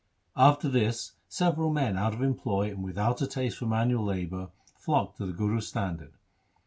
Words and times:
After 0.35 0.67
this 0.67 1.11
several 1.29 1.71
men 1.71 1.95
out 1.95 2.15
of 2.15 2.23
employ 2.23 2.71
and 2.71 2.81
without 2.83 3.21
a 3.21 3.27
taste 3.27 3.59
for 3.59 3.67
manual 3.67 4.05
labour 4.05 4.49
flocked 4.75 5.17
to 5.17 5.27
the 5.27 5.31
Guru's 5.33 5.67
standard. 5.67 6.13